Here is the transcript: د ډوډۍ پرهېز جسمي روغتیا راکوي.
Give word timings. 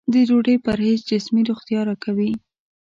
د 0.13 0.13
ډوډۍ 0.27 0.57
پرهېز 0.65 0.99
جسمي 1.09 1.41
روغتیا 1.49 1.81
راکوي. 1.89 2.31